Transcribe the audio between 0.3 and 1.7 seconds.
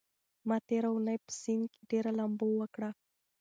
ما تېره اونۍ په سيند